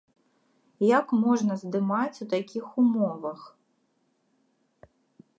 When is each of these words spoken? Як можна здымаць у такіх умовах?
Як 0.99 1.07
можна 1.25 1.57
здымаць 1.63 2.21
у 2.25 2.27
такіх 2.33 2.65
умовах? 2.85 3.41